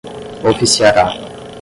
[0.43, 1.05] oficiará